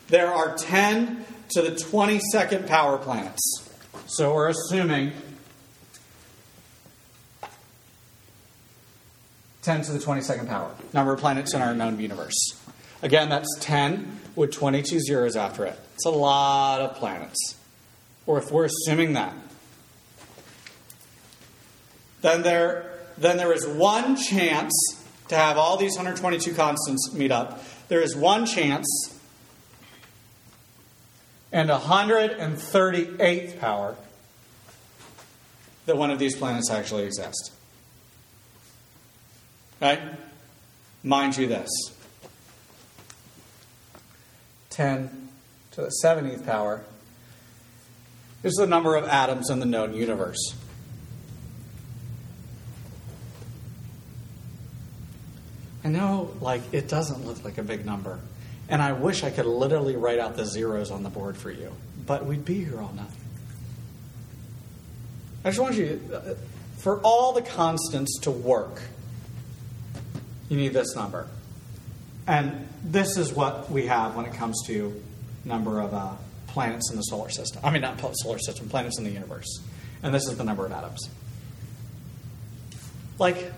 there 0.08 0.32
are 0.32 0.56
10 0.56 1.26
to 1.50 1.62
the 1.62 1.72
22nd 1.72 2.68
power 2.68 2.98
planets. 2.98 3.70
So 4.08 4.34
we're 4.34 4.50
assuming 4.50 5.12
10 9.64 9.82
to 9.82 9.92
the 9.94 10.00
22nd 10.00 10.48
power, 10.48 10.72
number 10.94 11.14
of 11.14 11.20
planets 11.20 11.54
in 11.56 11.62
our 11.62 11.74
known 11.74 12.00
universe. 12.00 12.36
Again, 13.02 13.30
that's 13.30 13.48
10 13.62 14.20
with 14.36 14.52
22 14.52 15.00
zeros 15.00 15.36
after 15.36 15.66
it. 15.66 15.80
It's 15.96 16.06
a 16.06 16.12
lot 16.12 16.82
of 16.82 16.96
planets. 16.96 17.56
Or 18.28 18.38
if 18.38 18.52
we're 18.52 18.66
assuming 18.66 19.14
that, 19.14 19.34
then 22.25 22.41
there, 22.41 22.91
then 23.20 23.38
there 23.38 23.53
is 23.53 23.65
one 23.67 24.17
chance 24.17 24.74
to 25.27 25.36
have 25.36 25.58
all 25.58 25.77
these 25.77 25.91
122 25.91 26.55
constants 26.55 27.13
meet 27.13 27.32
up. 27.32 27.63
There 27.88 28.01
is 28.01 28.15
one 28.15 28.48
chance 28.48 28.88
and 31.51 31.70
138th 31.70 33.60
power 33.60 33.96
that 35.86 35.98
one 35.98 36.10
of 36.10 36.17
these 36.17 36.36
planets 36.36 36.72
actually 36.72 37.03
exist. 37.03 37.51
Right? 39.79 40.01
Mind 41.03 41.38
you 41.38 41.46
this 41.46 41.70
10 44.72 45.29
to 45.74 45.82
the 45.82 45.91
70th 46.03 46.44
power 46.44 46.84
is 48.41 48.55
the 48.55 48.65
number 48.65 48.96
of 48.96 49.03
atoms 49.05 49.51
in 49.51 49.60
the 49.60 49.65
known 49.67 49.94
universe. 49.94 50.55
I 55.86 55.88
know, 55.88 56.34
like, 56.42 56.63
it 56.72 56.88
doesn't 56.88 57.27
look 57.27 57.46
like 57.46 57.60
a 57.60 57.63
big 57.63 57.86
number. 57.86 58.20
And 58.68 58.82
I 58.82 58.94
wish 58.94 59.24
I 59.24 59.30
could 59.30 59.46
literally 59.46 59.96
write 59.96 60.18
out 60.18 60.36
the 60.36 60.44
zeros 60.44 60.89
on 60.89 61.04
the 61.04 61.10
board 61.10 61.38
for 61.38 61.51
you. 61.51 61.72
But 62.08 62.25
we'd 62.25 62.44
be 62.44 62.63
here 62.63 62.82
all 62.82 62.92
night. 62.94 63.06
I 65.44 65.50
just 65.50 65.60
want 65.60 65.75
you, 65.75 66.01
uh, 66.12 66.34
for 66.77 67.00
all 67.01 67.34
the 67.34 67.44
constants 67.44 68.18
to 68.22 68.32
work, 68.32 68.82
you 70.50 70.58
need 70.58 70.74
this 70.74 70.96
number. 70.96 71.27
And 72.25 72.68
this 72.84 73.15
is 73.15 73.32
what 73.32 73.70
we 73.70 73.86
have 73.86 74.15
when 74.15 74.25
it 74.25 74.34
comes 74.34 74.63
to 74.65 75.00
number 75.44 75.80
of 75.80 75.94
uh, 75.94 76.13
planets 76.48 76.89
in 76.89 76.98
the 76.98 77.04
solar 77.04 77.30
system. 77.30 77.62
I 77.63 77.70
mean, 77.70 77.84
not 77.84 78.01
solar 78.15 78.39
system, 78.39 78.70
planets 78.70 78.98
in 78.98 79.04
the 79.04 79.12
universe. 79.12 79.62
And 80.01 80.15
this 80.15 80.25
is 80.25 80.36
the 80.36 80.44
number 80.44 80.65
of 80.65 80.72
atoms. 80.72 81.08
Like, 83.20 83.51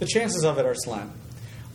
the 0.00 0.06
chances 0.06 0.44
of 0.44 0.58
it 0.58 0.66
are 0.66 0.74
slim. 0.74 1.12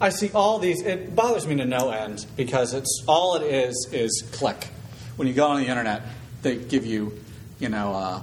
I 0.01 0.09
see 0.09 0.29
all 0.33 0.59
these, 0.59 0.81
it 0.81 1.15
bothers 1.15 1.47
me 1.47 1.55
to 1.55 1.65
no 1.65 1.89
end 1.89 2.25
because 2.35 2.73
it's 2.73 3.03
all 3.07 3.35
it 3.35 3.43
is 3.43 3.89
is 3.93 4.23
click. 4.33 4.67
When 5.15 5.27
you 5.27 5.33
go 5.33 5.47
on 5.47 5.61
the 5.61 5.67
internet, 5.67 6.01
they 6.41 6.57
give 6.57 6.85
you, 6.85 7.17
you 7.59 7.69
know, 7.69 7.93
uh, 7.93 8.21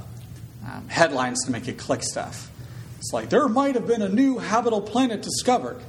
um, 0.71 0.89
headlines 0.89 1.45
to 1.47 1.51
make 1.51 1.67
you 1.67 1.73
click 1.73 2.03
stuff. 2.03 2.51
It's 2.99 3.13
like, 3.13 3.31
there 3.31 3.49
might 3.49 3.75
have 3.75 3.87
been 3.87 4.03
a 4.03 4.09
new 4.09 4.39
habitable 4.39 4.83
planet 4.83 5.23
discovered. 5.23 5.81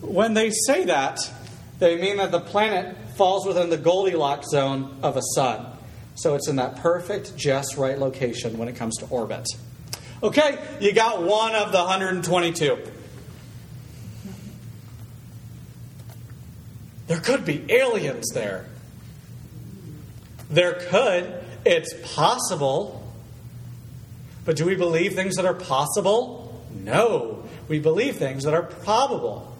When 0.00 0.34
they 0.34 0.50
say 0.50 0.86
that, 0.86 1.20
they 1.78 2.00
mean 2.00 2.16
that 2.16 2.32
the 2.32 2.40
planet 2.40 2.96
falls 3.16 3.46
within 3.46 3.70
the 3.70 3.76
Goldilocks 3.76 4.50
zone 4.50 4.98
of 5.02 5.16
a 5.16 5.22
sun. 5.34 5.66
So 6.16 6.34
it's 6.34 6.48
in 6.48 6.56
that 6.56 6.76
perfect, 6.76 7.36
just 7.36 7.76
right 7.76 7.98
location 7.98 8.58
when 8.58 8.68
it 8.68 8.76
comes 8.76 8.96
to 8.96 9.06
orbit. 9.06 9.46
Okay, 10.22 10.58
you 10.80 10.92
got 10.92 11.22
one 11.22 11.54
of 11.54 11.72
the 11.72 11.78
122. 11.78 12.78
There 17.10 17.18
could 17.18 17.44
be 17.44 17.64
aliens 17.68 18.28
there. 18.34 18.66
There 20.48 20.74
could. 20.74 21.42
It's 21.66 21.92
possible. 22.14 23.04
But 24.44 24.54
do 24.54 24.64
we 24.64 24.76
believe 24.76 25.14
things 25.16 25.34
that 25.34 25.44
are 25.44 25.54
possible? 25.54 26.64
No. 26.72 27.42
We 27.66 27.80
believe 27.80 28.14
things 28.14 28.44
that 28.44 28.54
are 28.54 28.62
probable. 28.62 29.52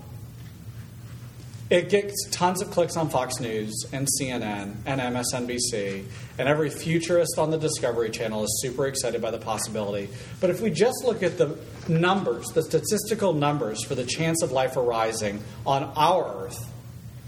It 1.70 1.88
gets 1.88 2.28
tons 2.30 2.62
of 2.62 2.70
clicks 2.70 2.96
on 2.96 3.08
Fox 3.08 3.40
News 3.40 3.84
and 3.92 4.06
CNN 4.20 4.76
and 4.86 5.00
MSNBC, 5.00 6.04
and 6.38 6.48
every 6.48 6.70
futurist 6.70 7.36
on 7.36 7.50
the 7.50 7.58
Discovery 7.58 8.10
Channel 8.10 8.44
is 8.44 8.60
super 8.62 8.86
excited 8.86 9.20
by 9.20 9.32
the 9.32 9.38
possibility. 9.38 10.08
But 10.40 10.50
if 10.50 10.60
we 10.60 10.70
just 10.70 11.02
look 11.04 11.24
at 11.24 11.36
the 11.36 11.58
numbers, 11.88 12.46
the 12.54 12.62
statistical 12.62 13.32
numbers 13.32 13.82
for 13.84 13.96
the 13.96 14.04
chance 14.04 14.40
of 14.40 14.52
life 14.52 14.76
arising 14.76 15.42
on 15.66 15.82
our 15.96 16.44
Earth, 16.44 16.69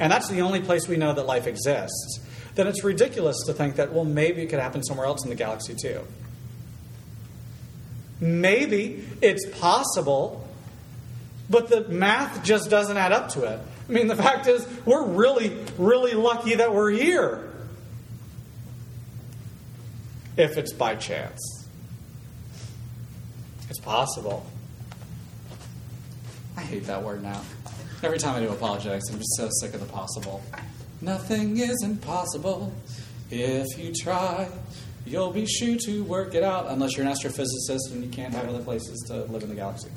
and 0.03 0.11
that's 0.11 0.29
the 0.29 0.41
only 0.41 0.61
place 0.61 0.89
we 0.89 0.97
know 0.97 1.13
that 1.13 1.27
life 1.27 1.47
exists, 1.47 2.19
then 2.57 2.67
it's 2.67 2.83
ridiculous 2.83 3.37
to 3.47 3.53
think 3.53 3.77
that, 3.77 3.93
well, 3.93 4.05
maybe 4.05 4.43
it 4.43 4.49
could 4.49 4.59
happen 4.59 4.83
somewhere 4.83 5.07
else 5.07 5.23
in 5.23 5.31
the 5.31 5.37
galaxy 5.37 5.77
too. 5.81 6.01
Maybe 8.21 9.05
it's 9.21 9.49
possible, 9.61 10.45
but 11.49 11.69
the 11.69 11.87
math 11.89 12.43
just 12.43 12.69
doesn't 12.69 12.97
add 12.97 13.13
up 13.13 13.29
to 13.31 13.45
it. 13.45 13.61
I 13.89 13.93
mean, 13.93 14.09
the 14.09 14.17
fact 14.17 14.49
is, 14.49 14.67
we're 14.85 15.07
really, 15.07 15.57
really 15.79 16.15
lucky 16.15 16.57
that 16.57 16.75
we're 16.75 16.91
here. 16.91 17.53
If 20.37 20.59
it's 20.59 20.73
by 20.73 20.97
chance, 20.97 21.69
it's 23.71 23.79
possible. 23.79 24.45
I 26.57 26.63
hate 26.63 26.87
that 26.87 27.05
word 27.05 27.23
now. 27.23 27.41
Every 28.03 28.19
time 28.19 28.35
I 28.35 28.41
do 28.41 28.51
apologetics, 28.51 29.09
I'm 29.11 29.19
just 29.19 29.37
so 29.37 29.49
sick 29.61 29.75
of 29.75 29.81
the 29.81 29.87
possible. 29.87 30.43
Nothing 31.01 31.59
is 31.59 31.83
impossible 31.85 32.73
if 33.31 33.79
you 33.79 33.93
try. 33.93 34.49
You'll 35.07 35.33
be 35.33 35.47
sure 35.47 35.77
to 35.87 36.05
work 36.05 36.35
it 36.35 36.43
out, 36.43 36.67
unless 36.69 36.97
you're 36.97 37.07
an 37.07 37.13
astrophysicist 37.13 37.93
and 37.93 38.03
you 38.03 38.11
can't 38.11 38.35
have 38.35 38.49
other 38.49 38.63
places 38.63 39.05
to 39.09 39.25
live 39.33 39.43
in 39.45 39.49
the 39.49 39.55
galaxy. 39.55 39.89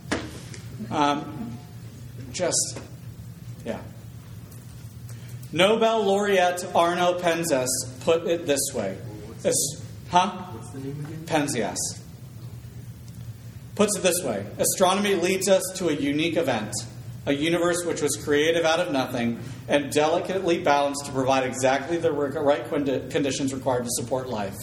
Um, 0.91 1.57
just 2.31 2.79
yeah. 3.65 3.79
Nobel 5.51 6.03
laureate 6.03 6.65
Arno 6.75 7.17
Penzias 7.19 7.67
put 8.01 8.27
it 8.27 8.45
this 8.45 8.61
way. 8.73 8.97
This, 9.41 9.55
huh? 10.09 10.29
What's 10.29 10.71
the 10.71 10.79
name 10.79 11.05
again? 11.05 11.23
Penzias. 11.25 11.77
Puts 13.75 13.97
it 13.97 14.03
this 14.03 14.23
way 14.23 14.45
Astronomy 14.57 15.15
leads 15.15 15.49
us 15.49 15.63
to 15.75 15.89
a 15.89 15.93
unique 15.93 16.37
event, 16.37 16.73
a 17.25 17.33
universe 17.33 17.83
which 17.85 18.01
was 18.01 18.15
creative 18.23 18.65
out 18.65 18.79
of 18.79 18.91
nothing 18.91 19.39
and 19.67 19.91
delicately 19.91 20.59
balanced 20.61 21.05
to 21.05 21.11
provide 21.11 21.43
exactly 21.43 21.97
the 21.97 22.11
right 22.11 22.69
conditions 23.09 23.53
required 23.53 23.83
to 23.83 23.91
support 23.91 24.29
life. 24.29 24.55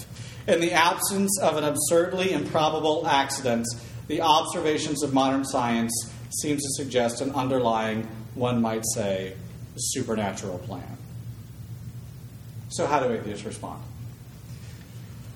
In 0.47 0.61
the 0.61 0.73
absence 0.73 1.39
of 1.41 1.57
an 1.57 1.65
absurdly 1.65 2.33
improbable 2.33 3.07
accident, 3.07 3.67
the 4.09 4.21
observations 4.21 5.03
of 5.03 5.13
modern 5.13 5.45
science 5.45 5.93
seem 6.41 6.57
to 6.57 6.69
suggest 6.77 7.21
an 7.21 7.33
underlying 7.35 8.09
one 8.35 8.61
might 8.61 8.85
say, 8.95 9.35
supernatural 9.77 10.59
plan. 10.59 10.97
So, 12.71 12.87
how 12.87 13.01
do 13.01 13.13
atheists 13.13 13.45
respond? 13.45 13.83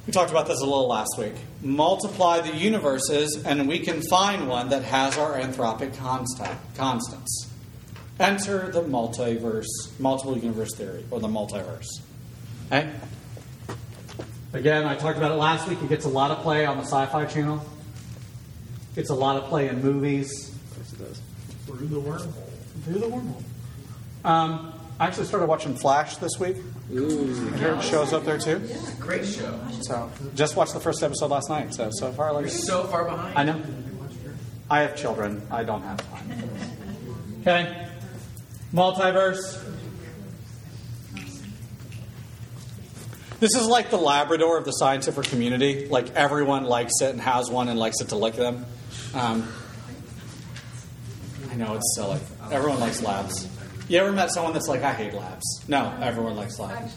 We 0.06 0.12
talked 0.12 0.30
about 0.30 0.46
this 0.46 0.60
a 0.60 0.64
little 0.64 0.86
last 0.86 1.16
week. 1.18 1.34
Multiply 1.62 2.40
the 2.40 2.54
universes, 2.54 3.42
and 3.44 3.66
we 3.66 3.80
can 3.80 4.02
find 4.02 4.48
one 4.48 4.68
that 4.68 4.84
has 4.84 5.18
our 5.18 5.32
anthropic 5.32 5.96
constant, 5.96 6.56
constants. 6.76 7.50
Enter 8.20 8.70
the 8.70 8.82
multiverse, 8.82 9.66
multiple 9.98 10.38
universe 10.38 10.76
theory, 10.76 11.04
or 11.10 11.18
the 11.18 11.26
multiverse. 11.26 11.88
Okay? 12.66 12.88
Again, 14.52 14.84
I 14.84 14.94
talked 14.94 15.18
about 15.18 15.32
it 15.32 15.34
last 15.34 15.68
week. 15.68 15.82
It 15.82 15.88
gets 15.88 16.04
a 16.04 16.08
lot 16.08 16.30
of 16.30 16.38
play 16.38 16.64
on 16.64 16.76
the 16.76 16.84
Sci 16.84 17.06
Fi 17.06 17.24
Channel, 17.24 17.60
gets 18.94 19.10
a 19.10 19.14
lot 19.14 19.36
of 19.42 19.48
play 19.48 19.68
in 19.68 19.82
movies. 19.82 20.56
Yes, 20.78 20.92
it 20.92 20.98
does. 21.00 21.20
Through 21.66 21.88
the 21.88 22.00
wormhole. 22.00 22.32
Through 22.84 23.00
the 23.00 23.06
wormhole. 23.06 23.42
Um, 24.24 24.72
I 25.00 25.08
actually 25.08 25.26
started 25.26 25.46
watching 25.46 25.74
Flash 25.74 26.16
this 26.18 26.38
week. 26.38 26.56
Ooh, 26.92 27.52
I 27.56 27.80
shows 27.80 28.12
up 28.12 28.24
there 28.24 28.38
too. 28.38 28.60
great 29.00 29.26
show. 29.26 29.58
So 29.82 30.10
just 30.34 30.54
watched 30.54 30.72
the 30.74 30.80
first 30.80 31.02
episode 31.02 31.30
last 31.30 31.48
night. 31.48 31.74
So 31.74 31.90
so 31.92 32.12
far, 32.12 32.32
like 32.32 32.42
You're 32.42 32.50
so 32.50 32.84
far 32.84 33.04
behind. 33.04 33.36
I 33.36 33.42
know. 33.42 33.60
I 34.70 34.80
have 34.80 34.96
children. 34.96 35.42
I 35.50 35.64
don't 35.64 35.82
have 35.82 35.98
time. 36.10 36.50
Okay. 37.40 37.88
Multiverse. 38.72 39.62
This 43.38 43.54
is 43.54 43.66
like 43.66 43.90
the 43.90 43.98
Labrador 43.98 44.56
of 44.56 44.64
the 44.64 44.72
scientific 44.72 45.24
community. 45.24 45.88
Like 45.88 46.14
everyone 46.14 46.64
likes 46.64 47.00
it 47.02 47.10
and 47.10 47.20
has 47.20 47.50
one 47.50 47.68
and 47.68 47.78
likes 47.78 48.00
it 48.00 48.08
to 48.08 48.16
lick 48.16 48.34
them. 48.34 48.64
Um, 49.12 49.46
I 51.50 51.54
know 51.56 51.74
it's 51.74 51.94
silly. 51.96 52.18
Everyone 52.50 52.80
likes 52.80 53.02
labs. 53.02 53.48
You 53.88 53.98
ever 53.98 54.10
met 54.12 54.32
someone 54.32 54.52
that's 54.52 54.68
like, 54.68 54.82
I 54.82 54.92
hate 54.92 55.14
labs? 55.14 55.64
No, 55.68 55.96
everyone 56.00 56.34
likes 56.34 56.58
labs. 56.58 56.92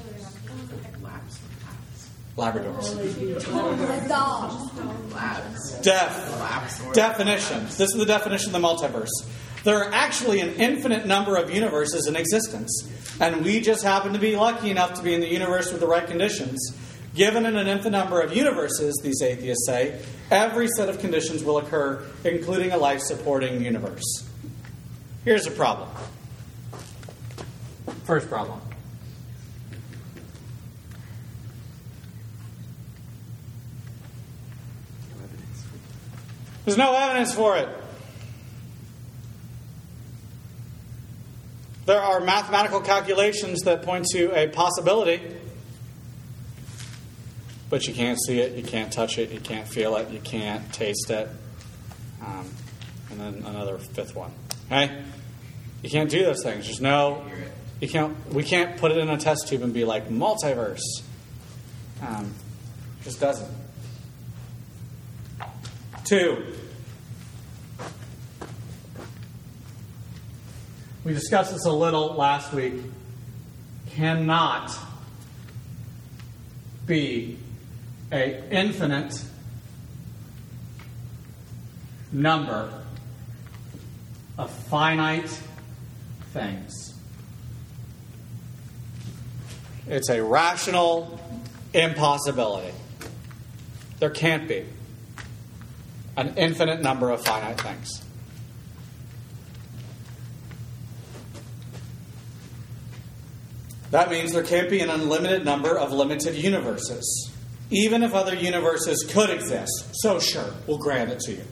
Labradors. 2.35 2.95
Def. 5.83 6.93
Definition. 6.93 7.65
This 7.65 7.81
is 7.81 7.93
the 7.93 8.05
definition 8.05 8.55
of 8.55 8.61
the 8.61 8.67
multiverse. 8.67 9.09
There 9.65 9.77
are 9.77 9.93
actually 9.93 10.39
an 10.39 10.53
infinite 10.53 11.05
number 11.05 11.35
of 11.35 11.53
universes 11.53 12.07
in 12.07 12.15
existence, 12.15 12.89
and 13.19 13.43
we 13.43 13.59
just 13.59 13.83
happen 13.83 14.13
to 14.13 14.19
be 14.19 14.37
lucky 14.37 14.71
enough 14.71 14.93
to 14.93 15.03
be 15.03 15.13
in 15.13 15.19
the 15.19 15.27
universe 15.27 15.71
with 15.71 15.81
the 15.81 15.87
right 15.87 16.07
conditions. 16.07 16.73
Given 17.13 17.45
an 17.45 17.55
infinite 17.67 17.97
number 17.97 18.21
of 18.21 18.33
universes, 18.33 18.97
these 19.03 19.21
atheists 19.21 19.65
say, 19.65 19.99
every 20.31 20.69
set 20.69 20.87
of 20.87 20.99
conditions 20.99 21.43
will 21.43 21.57
occur, 21.57 22.03
including 22.23 22.71
a 22.71 22.77
life 22.77 23.01
supporting 23.01 23.61
universe. 23.61 24.25
Here's 25.25 25.45
a 25.45 25.51
problem. 25.51 25.89
First 28.09 28.27
problem. 28.27 28.59
There's 36.65 36.75
no 36.75 36.95
evidence 36.95 37.35
for 37.35 37.55
it. 37.57 37.69
There 41.85 42.01
are 42.01 42.19
mathematical 42.19 42.81
calculations 42.81 43.61
that 43.65 43.83
point 43.83 44.07
to 44.13 44.31
a 44.35 44.47
possibility, 44.47 45.21
but 47.69 47.85
you 47.85 47.93
can't 47.93 48.17
see 48.25 48.39
it, 48.39 48.55
you 48.55 48.63
can't 48.63 48.91
touch 48.91 49.19
it, 49.19 49.29
you 49.29 49.39
can't 49.39 49.67
feel 49.67 49.95
it, 49.97 50.09
you 50.09 50.19
can't 50.19 50.73
taste 50.73 51.11
it. 51.11 51.29
Um, 52.25 52.49
and 53.11 53.19
then 53.19 53.45
another 53.45 53.77
fifth 53.77 54.15
one. 54.15 54.31
Okay? 54.65 54.99
You 55.83 55.91
can't 55.91 56.09
do 56.09 56.25
those 56.25 56.41
things. 56.41 56.65
There's 56.65 56.81
no. 56.81 57.23
You 57.79 57.87
can't. 57.87 58.33
We 58.33 58.43
can't 58.43 58.77
put 58.77 58.91
it 58.91 58.97
in 58.97 59.09
a 59.09 59.17
test 59.17 59.47
tube 59.47 59.61
and 59.61 59.73
be 59.73 59.85
like 59.85 60.09
multiverse. 60.09 60.83
Um, 62.05 62.33
just 63.03 63.19
doesn't. 63.19 63.49
Two. 66.03 66.43
We 71.05 71.13
discussed 71.13 71.53
this 71.53 71.65
a 71.65 71.71
little 71.71 72.13
last 72.15 72.53
week. 72.53 72.73
Cannot 73.91 74.75
be 76.85 77.37
a 78.11 78.43
infinite 78.51 79.23
number 82.11 82.73
of 84.37 84.51
finite 84.51 85.29
things. 86.33 86.98
It's 89.89 90.09
a 90.09 90.23
rational 90.23 91.19
impossibility. 91.73 92.73
There 93.97 94.11
can't 94.11 94.47
be 94.47 94.65
an 96.15 96.35
infinite 96.37 96.81
number 96.81 97.09
of 97.09 97.25
finite 97.25 97.59
things. 97.59 98.03
That 103.89 104.11
means 104.11 104.31
there 104.31 104.43
can't 104.43 104.69
be 104.69 104.81
an 104.81 104.91
unlimited 104.91 105.43
number 105.43 105.75
of 105.75 105.91
limited 105.91 106.35
universes, 106.35 107.31
even 107.71 108.03
if 108.03 108.13
other 108.13 108.35
universes 108.35 109.03
could 109.09 109.31
exist. 109.31 109.89
So, 109.93 110.19
sure, 110.19 110.53
we'll 110.67 110.77
grant 110.77 111.09
it 111.09 111.19
to 111.21 111.31
you. 111.31 111.43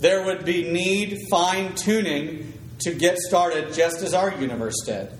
There 0.00 0.24
would 0.24 0.46
be 0.46 0.72
need 0.72 1.18
fine 1.30 1.74
tuning 1.74 2.54
to 2.80 2.94
get 2.94 3.18
started 3.18 3.74
just 3.74 4.02
as 4.02 4.14
our 4.14 4.34
universe 4.40 4.80
did. 4.86 5.10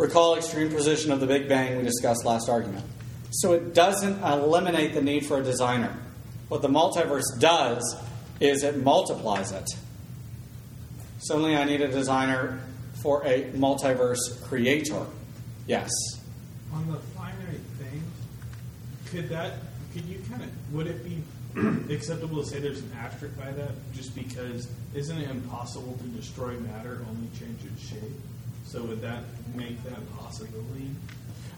Recall 0.00 0.36
extreme 0.36 0.70
position 0.70 1.12
of 1.12 1.20
the 1.20 1.26
Big 1.26 1.46
Bang 1.46 1.76
we 1.76 1.82
discussed 1.82 2.24
last 2.24 2.48
argument. 2.48 2.86
So 3.32 3.52
it 3.52 3.74
doesn't 3.74 4.22
eliminate 4.22 4.94
the 4.94 5.02
need 5.02 5.26
for 5.26 5.38
a 5.38 5.44
designer. 5.44 5.94
What 6.48 6.62
the 6.62 6.68
multiverse 6.68 7.38
does 7.38 8.02
is 8.40 8.62
it 8.62 8.82
multiplies 8.82 9.52
it. 9.52 9.68
Suddenly 11.18 11.54
I 11.54 11.64
need 11.64 11.82
a 11.82 11.88
designer 11.88 12.60
for 13.02 13.22
a 13.26 13.50
multiverse 13.50 14.42
creator. 14.44 15.04
Yes. 15.66 15.90
On 16.72 16.90
the 16.90 16.98
finite 17.14 17.60
things, 17.78 18.10
could 19.10 19.28
that, 19.28 19.58
could 19.92 20.06
you 20.06 20.18
kind 20.30 20.42
of, 20.42 20.72
would 20.72 20.86
it 20.86 21.04
be 21.04 21.22
acceptable 21.94 22.42
to 22.42 22.48
say 22.48 22.58
there's 22.58 22.80
an 22.80 22.90
asterisk 22.98 23.36
by 23.36 23.50
that? 23.50 23.72
Just 23.92 24.14
because, 24.14 24.66
isn't 24.94 25.18
it 25.18 25.28
impossible 25.28 25.98
to 25.98 26.04
destroy 26.18 26.54
matter, 26.54 27.04
only 27.06 27.28
change 27.38 27.60
its 27.66 27.86
shape? 27.86 28.16
So 28.70 28.84
would 28.84 29.02
that 29.02 29.24
make 29.56 29.82
that 29.82 29.98
a 29.98 30.22
possibility? 30.22 30.90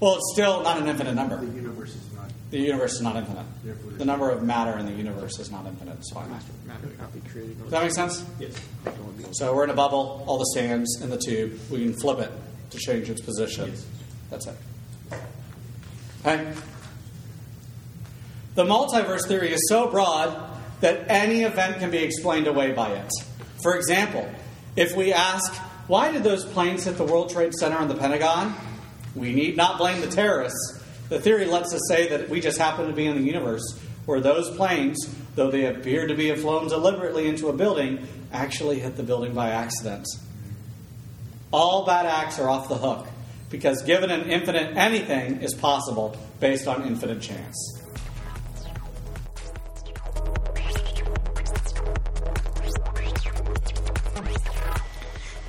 Well, 0.01 0.17
it's 0.17 0.33
still 0.33 0.63
not 0.63 0.79
an 0.79 0.89
infinite 0.89 1.15
number. 1.15 1.37
The 1.37 1.47
universe 1.47 1.91
is 1.95 2.13
not. 2.15 2.31
The 2.51 2.59
universe 2.59 2.95
is 2.95 3.03
not 3.03 3.17
infinite. 3.17 3.45
Therefore, 3.63 3.91
The 3.93 4.05
number 4.07 4.31
of 4.31 4.43
matter 4.43 4.79
in 4.79 4.87
the 4.87 4.93
universe 4.93 5.39
is 5.39 5.51
not 5.51 5.67
infinite. 5.67 5.99
So 6.07 6.19
I 6.19 6.27
Matter 6.27 6.89
cannot 6.89 7.13
be 7.13 7.21
created. 7.29 7.61
Does 7.61 7.71
that 7.71 7.83
make 7.83 7.93
sense? 7.93 8.25
Yes. 8.41 8.55
So 9.33 9.55
we're 9.55 9.65
in 9.65 9.71
a 9.71 9.75
bubble, 9.75 10.25
all 10.27 10.39
the 10.39 10.45
sands 10.55 11.03
in 11.03 11.11
the 11.11 11.19
tube. 11.19 11.59
We 11.71 11.85
can 11.85 11.93
flip 11.93 12.19
it 12.19 12.33
to 12.71 12.79
change 12.79 13.11
its 13.11 13.21
position. 13.21 13.69
Yes. 13.69 13.87
That's 14.31 14.47
it. 14.47 14.57
Okay? 16.25 16.53
The 18.55 18.65
multiverse 18.65 19.29
theory 19.29 19.53
is 19.53 19.69
so 19.69 19.87
broad 19.87 20.35
that 20.81 21.11
any 21.11 21.43
event 21.43 21.79
can 21.79 21.91
be 21.91 21.99
explained 21.99 22.47
away 22.47 22.73
by 22.73 22.93
it. 22.93 23.11
For 23.63 23.77
example, 23.77 24.29
if 24.77 24.97
we 24.97 25.13
ask, 25.13 25.55
why 25.87 26.13
did 26.13 26.23
those 26.23 26.45
planes 26.45 26.85
hit 26.85 26.97
the 26.97 27.05
World 27.05 27.31
Trade 27.31 27.55
Center 27.55 27.79
and 27.79 27.91
the 27.91 27.95
Pentagon? 27.95 28.55
We 29.15 29.33
need 29.33 29.57
not 29.57 29.79
blame 29.79 30.01
the 30.01 30.09
terrorists. 30.09 30.83
The 31.09 31.21
theory 31.21 31.45
lets 31.45 31.75
us 31.75 31.83
say 31.89 32.09
that 32.09 32.29
we 32.29 32.41
just 32.41 32.59
happen 32.59 32.87
to 32.87 32.93
be 32.93 33.07
in 33.07 33.17
the 33.17 33.23
universe 33.23 33.79
where 34.07 34.21
those 34.21 34.55
planes, 34.57 34.99
though 35.35 35.51
they 35.51 35.67
appear 35.67 36.07
to 36.07 36.15
be 36.15 36.29
have 36.29 36.41
flown 36.41 36.69
deliberately 36.69 37.29
into 37.29 37.49
a 37.49 37.53
building, 37.53 38.07
actually 38.33 38.81
hit 38.81 38.97
the 38.97 39.03
building 39.03 39.35
by 39.35 39.51
accident. 39.51 40.07
All 41.53 41.85
bad 41.85 42.07
acts 42.07 42.39
are 42.39 42.49
off 42.49 42.69
the 42.69 42.79
hook 42.79 43.07
because 43.51 43.83
given 43.83 44.11
an 44.11 44.31
infinite 44.31 44.77
anything 44.77 45.43
is 45.43 45.55
possible 45.55 46.17
based 46.41 46.67
on 46.67 46.87
infinite 46.87 47.21
chance. 47.21 47.82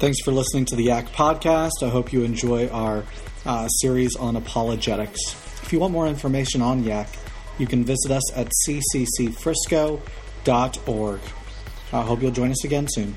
Thanks 0.03 0.19
for 0.21 0.31
listening 0.33 0.65
to 0.65 0.75
the 0.75 0.83
Yak 0.83 1.05
podcast. 1.13 1.81
I 1.81 1.87
hope 1.87 2.11
you 2.11 2.23
enjoy 2.25 2.67
our 2.67 3.05
uh, 3.45 3.69
series 3.69 4.17
on 4.17 4.35
apologetics. 4.35 5.17
If 5.63 5.71
you 5.71 5.79
want 5.79 5.93
more 5.93 6.07
information 6.07 6.61
on 6.61 6.83
Yak, 6.83 7.07
you 7.57 7.67
can 7.67 7.85
visit 7.85 8.11
us 8.11 8.33
at 8.35 8.51
cccfrisco.org. 8.67 10.01
I 11.93 12.01
hope 12.01 12.21
you'll 12.21 12.31
join 12.31 12.51
us 12.51 12.65
again 12.65 12.87
soon. 12.89 13.15